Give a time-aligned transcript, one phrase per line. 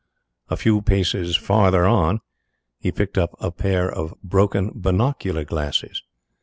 [0.49, 2.21] A few paces farther on
[2.79, 6.01] he picked up a pair of broken binocular glasses.